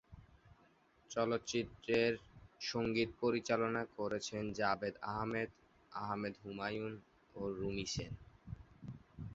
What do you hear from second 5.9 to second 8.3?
Ahmed Humayun ও Rumi Sen.